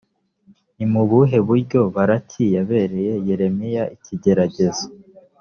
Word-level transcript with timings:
ni 0.77 0.85
mu 0.91 1.01
buhe 1.09 1.37
buryo 1.47 1.79
baruki 1.95 2.43
yabereye 2.55 3.13
yeremiya 3.27 3.83
ikigeragezo? 3.95 4.85